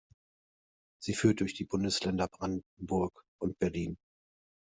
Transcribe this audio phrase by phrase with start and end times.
[0.99, 3.97] Sie führt durch die Bundesländer Brandenburg und Berlin.